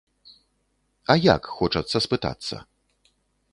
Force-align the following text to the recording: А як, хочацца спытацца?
А 1.13 1.17
як, 1.35 1.51
хочацца 1.59 1.97
спытацца? 2.07 2.55